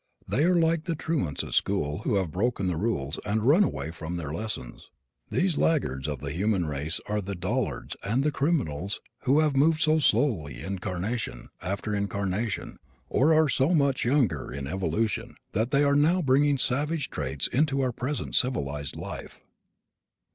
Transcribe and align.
They 0.27 0.45
are 0.45 0.55
like 0.55 0.85
the 0.85 0.95
truants 0.95 1.43
at 1.43 1.53
school 1.53 1.99
who 1.99 2.15
have 2.15 2.31
broken 2.31 2.65
the 2.65 2.75
rules 2.75 3.19
and 3.23 3.43
run 3.43 3.63
away 3.63 3.91
from 3.91 4.15
their 4.17 4.33
lessons. 4.33 4.89
These 5.29 5.59
laggards 5.59 6.07
of 6.07 6.21
the 6.21 6.31
human 6.31 6.65
race 6.65 6.99
are 7.05 7.21
the 7.21 7.35
dullards 7.35 7.95
and 8.03 8.23
the 8.23 8.31
criminals, 8.31 8.99
who 9.25 9.41
have 9.41 9.55
moved 9.55 9.79
so 9.81 9.99
slowly 9.99 10.59
incarnation 10.59 11.49
after 11.61 11.93
incarnation, 11.93 12.79
or 13.09 13.31
are 13.35 13.47
so 13.47 13.75
much 13.75 14.03
younger 14.03 14.51
in 14.51 14.65
evolution, 14.65 15.35
that 15.51 15.69
they 15.69 15.83
are 15.83 15.95
now 15.95 16.23
bringing 16.23 16.57
savage 16.57 17.11
traits 17.11 17.45
into 17.49 17.81
our 17.81 17.91
present 17.91 18.33
civilized 18.33 18.95
life. 18.95 19.39